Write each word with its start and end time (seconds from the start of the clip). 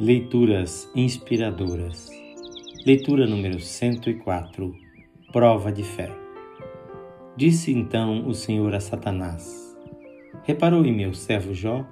Leituras 0.00 0.90
inspiradoras. 0.92 2.10
Leitura 2.84 3.28
número 3.28 3.60
104. 3.60 4.74
Prova 5.32 5.70
de 5.70 5.84
fé. 5.84 6.10
Disse 7.36 7.70
então 7.70 8.26
o 8.26 8.34
Senhor 8.34 8.74
a 8.74 8.80
Satanás: 8.80 9.78
Reparou 10.42 10.84
em 10.84 10.92
meu 10.92 11.14
servo 11.14 11.54
Jó? 11.54 11.86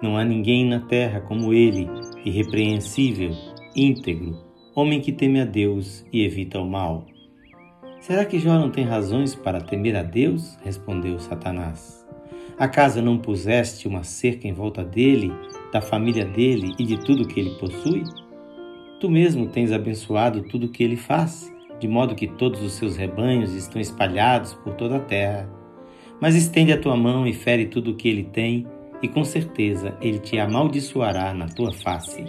Não 0.00 0.16
há 0.16 0.24
ninguém 0.24 0.64
na 0.64 0.82
terra 0.82 1.20
como 1.20 1.52
ele, 1.52 1.88
irrepreensível, 2.24 3.32
íntegro, 3.74 4.38
homem 4.72 5.00
que 5.00 5.10
teme 5.10 5.40
a 5.40 5.44
Deus 5.44 6.06
e 6.12 6.24
evita 6.24 6.60
o 6.60 6.70
mal. 6.70 7.06
Será 7.98 8.24
que 8.24 8.38
Jó 8.38 8.56
não 8.56 8.70
tem 8.70 8.84
razões 8.84 9.34
para 9.34 9.60
temer 9.60 9.96
a 9.96 10.04
Deus? 10.04 10.56
respondeu 10.62 11.18
Satanás. 11.18 12.06
Acaso 12.56 13.02
não 13.02 13.18
puseste 13.18 13.88
uma 13.88 14.04
cerca 14.04 14.46
em 14.46 14.52
volta 14.52 14.84
dele 14.84 15.32
da 15.72 15.80
família 15.80 16.24
dele 16.24 16.74
e 16.78 16.84
de 16.84 16.98
tudo 16.98 17.26
que 17.26 17.40
ele 17.40 17.56
possui? 17.58 18.04
Tu 19.00 19.10
mesmo 19.10 19.48
tens 19.48 19.72
abençoado 19.72 20.42
tudo 20.42 20.66
o 20.66 20.68
que 20.68 20.84
ele 20.84 20.96
faz, 20.96 21.52
de 21.80 21.88
modo 21.88 22.14
que 22.14 22.28
todos 22.28 22.62
os 22.62 22.74
seus 22.74 22.96
rebanhos 22.96 23.54
estão 23.54 23.80
espalhados 23.80 24.54
por 24.54 24.74
toda 24.74 24.96
a 24.96 25.00
terra. 25.00 25.50
Mas 26.20 26.36
estende 26.36 26.72
a 26.72 26.78
tua 26.78 26.96
mão 26.96 27.26
e 27.26 27.32
fere 27.32 27.66
tudo 27.66 27.90
o 27.90 27.96
que 27.96 28.08
ele 28.08 28.22
tem, 28.22 28.64
e 29.02 29.08
com 29.08 29.24
certeza 29.24 29.96
ele 30.00 30.20
te 30.20 30.38
amaldiçoará 30.38 31.34
na 31.34 31.46
tua 31.46 31.72
face. 31.72 32.24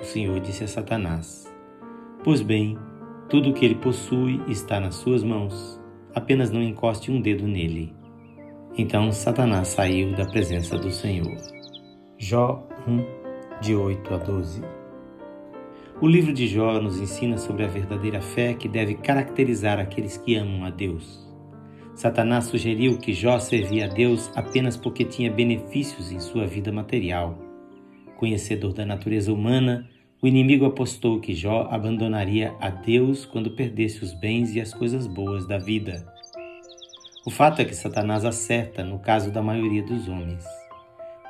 O 0.00 0.04
Senhor 0.04 0.38
disse 0.38 0.62
a 0.62 0.68
Satanás: 0.68 1.52
Pois 2.22 2.40
bem, 2.40 2.78
tudo 3.28 3.50
o 3.50 3.52
que 3.52 3.64
ele 3.64 3.74
possui 3.74 4.40
está 4.46 4.78
nas 4.78 4.94
suas 4.94 5.24
mãos, 5.24 5.80
apenas 6.14 6.52
não 6.52 6.62
encoste 6.62 7.10
um 7.10 7.20
dedo 7.20 7.48
nele. 7.48 7.92
Então 8.76 9.10
Satanás 9.10 9.68
saiu 9.68 10.14
da 10.14 10.24
presença 10.26 10.78
do 10.78 10.92
Senhor. 10.92 11.57
Jó 12.30 12.62
1, 12.86 13.06
de 13.62 13.74
8 13.74 14.12
a 14.12 14.18
12. 14.18 14.60
O 15.98 16.06
livro 16.06 16.30
de 16.30 16.46
Jó 16.46 16.78
nos 16.78 17.00
ensina 17.00 17.38
sobre 17.38 17.64
a 17.64 17.66
verdadeira 17.66 18.20
fé 18.20 18.52
que 18.52 18.68
deve 18.68 18.96
caracterizar 18.96 19.78
aqueles 19.78 20.18
que 20.18 20.36
amam 20.36 20.66
a 20.66 20.68
Deus. 20.68 21.26
Satanás 21.94 22.44
sugeriu 22.44 22.98
que 22.98 23.14
Jó 23.14 23.38
servia 23.38 23.86
a 23.86 23.88
Deus 23.88 24.30
apenas 24.36 24.76
porque 24.76 25.06
tinha 25.06 25.32
benefícios 25.32 26.12
em 26.12 26.20
sua 26.20 26.46
vida 26.46 26.70
material. 26.70 27.38
Conhecedor 28.18 28.74
da 28.74 28.84
natureza 28.84 29.32
humana, 29.32 29.88
o 30.20 30.28
inimigo 30.28 30.66
apostou 30.66 31.20
que 31.20 31.32
Jó 31.32 31.66
abandonaria 31.70 32.54
a 32.60 32.68
Deus 32.68 33.24
quando 33.24 33.56
perdesse 33.56 34.04
os 34.04 34.12
bens 34.12 34.54
e 34.54 34.60
as 34.60 34.74
coisas 34.74 35.06
boas 35.06 35.48
da 35.48 35.56
vida. 35.56 36.06
O 37.26 37.30
fato 37.30 37.62
é 37.62 37.64
que 37.64 37.74
Satanás 37.74 38.26
acerta 38.26 38.84
no 38.84 38.98
caso 38.98 39.32
da 39.32 39.40
maioria 39.40 39.82
dos 39.82 40.10
homens. 40.10 40.44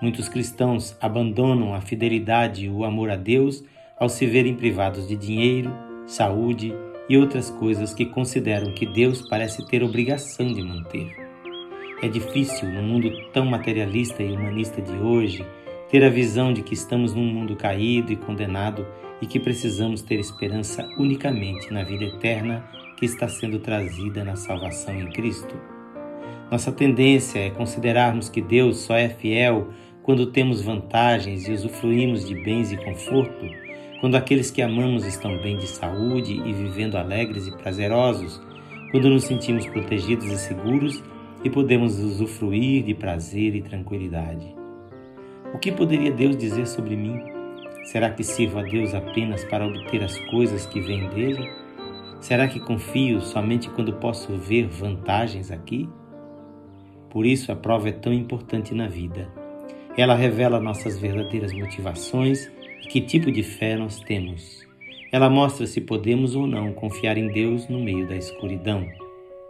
Muitos 0.01 0.29
cristãos 0.29 0.97
abandonam 1.01 1.75
a 1.75 1.81
fidelidade 1.81 2.67
e 2.67 2.71
o 2.71 2.85
amor 2.85 3.11
a 3.11 3.17
Deus 3.17 3.65
ao 3.99 4.09
se 4.09 4.27
verem 4.27 4.55
privados 4.55 5.09
de 5.09 5.17
dinheiro, 5.17 5.73
saúde 6.07 6.73
e 7.09 7.17
outras 7.17 7.51
coisas 7.51 7.93
que 7.93 8.07
consideram 8.07 8.73
que 8.73 8.87
Deus 8.87 9.29
parece 9.29 9.67
ter 9.67 9.83
obrigação 9.83 10.47
de 10.53 10.63
manter. 10.63 11.11
É 12.01 12.07
difícil, 12.07 12.69
no 12.69 12.81
mundo 12.81 13.11
tão 13.33 13.45
materialista 13.45 14.23
e 14.23 14.31
humanista 14.31 14.81
de 14.81 14.97
hoje, 14.99 15.45
ter 15.91 16.05
a 16.05 16.09
visão 16.09 16.53
de 16.53 16.63
que 16.63 16.75
estamos 16.75 17.13
num 17.13 17.27
mundo 17.27 17.57
caído 17.57 18.13
e 18.13 18.17
condenado 18.17 18.87
e 19.21 19.27
que 19.27 19.41
precisamos 19.41 20.01
ter 20.01 20.21
esperança 20.21 20.87
unicamente 20.97 21.73
na 21.73 21.83
vida 21.83 22.05
eterna 22.05 22.65
que 22.97 23.05
está 23.05 23.27
sendo 23.27 23.59
trazida 23.59 24.23
na 24.23 24.37
salvação 24.37 24.95
em 24.95 25.11
Cristo. 25.11 25.57
Nossa 26.51 26.71
tendência 26.71 27.41
é 27.41 27.51
considerarmos 27.51 28.29
que 28.29 28.41
Deus 28.41 28.79
só 28.79 28.97
é 28.97 29.09
fiel 29.09 29.69
quando 30.09 30.25
temos 30.25 30.63
vantagens 30.63 31.47
e 31.47 31.53
usufruímos 31.53 32.27
de 32.27 32.35
bens 32.35 32.73
e 32.73 32.79
conforto, 32.79 33.45
quando 34.01 34.15
aqueles 34.15 34.51
que 34.51 34.63
amamos 34.63 35.05
estão 35.05 35.37
bem 35.43 35.59
de 35.59 35.67
saúde 35.67 36.33
e 36.33 36.51
vivendo 36.51 36.97
alegres 36.97 37.47
e 37.47 37.55
prazerosos, 37.55 38.41
quando 38.91 39.11
nos 39.11 39.25
sentimos 39.25 39.67
protegidos 39.67 40.25
e 40.33 40.39
seguros 40.39 41.05
e 41.45 41.51
podemos 41.51 41.99
usufruir 41.99 42.85
de 42.85 42.95
prazer 42.95 43.55
e 43.55 43.61
tranquilidade. 43.61 44.57
O 45.53 45.59
que 45.59 45.71
poderia 45.71 46.11
Deus 46.11 46.39
dizer 46.39 46.67
sobre 46.67 46.97
mim? 46.97 47.21
Será 47.85 48.09
que 48.09 48.25
sirvo 48.25 48.61
a 48.61 48.63
Deus 48.63 48.95
apenas 48.95 49.45
para 49.45 49.67
obter 49.67 50.03
as 50.03 50.17
coisas 50.31 50.65
que 50.65 50.81
vêm 50.81 51.07
dele? 51.11 51.47
Será 52.19 52.49
que 52.49 52.61
confio 52.61 53.21
somente 53.21 53.69
quando 53.69 53.93
posso 53.93 54.35
ver 54.39 54.69
vantagens 54.69 55.51
aqui? 55.51 55.87
Por 57.11 57.27
isso 57.27 57.53
a 57.53 57.57
prova 57.57 57.91
é 57.91 57.93
tão 57.93 58.11
importante 58.11 58.75
na 58.75 58.89
vida. 58.89 59.38
Ela 59.99 60.15
revela 60.15 60.61
nossas 60.61 60.97
verdadeiras 60.97 61.53
motivações 61.53 62.49
e 62.85 62.87
que 62.87 63.01
tipo 63.01 63.33
de 63.33 63.43
fé 63.43 63.77
nós 63.77 63.99
temos. 63.99 64.65
Ela 65.11 65.29
mostra 65.29 65.67
se 65.67 65.81
podemos 65.81 66.37
ou 66.37 66.47
não 66.47 66.73
confiar 66.73 67.19
em 67.19 67.27
Deus 67.27 67.69
no 67.69 67.81
meio 67.81 68.07
da 68.07 68.15
escuridão, 68.15 68.87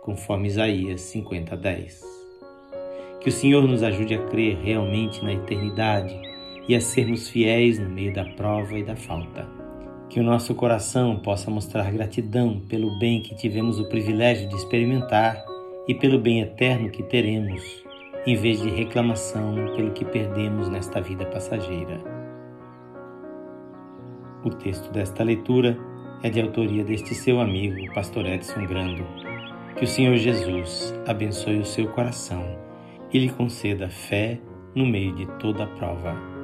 conforme 0.00 0.48
Isaías 0.48 1.02
50:10. 1.02 2.02
Que 3.20 3.28
o 3.28 3.32
Senhor 3.32 3.68
nos 3.68 3.82
ajude 3.82 4.14
a 4.14 4.24
crer 4.24 4.56
realmente 4.62 5.22
na 5.22 5.34
eternidade 5.34 6.18
e 6.66 6.74
a 6.74 6.80
sermos 6.80 7.28
fiéis 7.28 7.78
no 7.78 7.90
meio 7.90 8.14
da 8.14 8.24
prova 8.24 8.78
e 8.78 8.82
da 8.82 8.96
falta. 8.96 9.46
Que 10.08 10.18
o 10.18 10.24
nosso 10.24 10.54
coração 10.54 11.16
possa 11.16 11.50
mostrar 11.50 11.92
gratidão 11.92 12.58
pelo 12.58 12.98
bem 12.98 13.20
que 13.20 13.34
tivemos 13.34 13.78
o 13.78 13.88
privilégio 13.90 14.48
de 14.48 14.56
experimentar 14.56 15.44
e 15.86 15.94
pelo 15.94 16.18
bem 16.18 16.40
eterno 16.40 16.90
que 16.90 17.02
teremos 17.02 17.86
em 18.26 18.36
vez 18.36 18.60
de 18.60 18.68
reclamação 18.68 19.54
pelo 19.76 19.92
que 19.92 20.04
perdemos 20.04 20.68
nesta 20.68 21.00
vida 21.00 21.24
passageira. 21.26 22.00
O 24.44 24.50
texto 24.50 24.90
desta 24.92 25.24
leitura 25.24 25.78
é 26.22 26.30
de 26.30 26.40
autoria 26.40 26.84
deste 26.84 27.14
seu 27.14 27.40
amigo, 27.40 27.92
pastor 27.92 28.26
Edson 28.26 28.66
Grando. 28.66 29.04
Que 29.76 29.84
o 29.84 29.88
Senhor 29.88 30.16
Jesus 30.16 30.94
abençoe 31.06 31.58
o 31.58 31.64
seu 31.64 31.88
coração 31.88 32.44
e 33.12 33.18
lhe 33.18 33.30
conceda 33.30 33.88
fé 33.88 34.38
no 34.74 34.86
meio 34.86 35.14
de 35.14 35.26
toda 35.38 35.64
a 35.64 35.66
prova. 35.66 36.37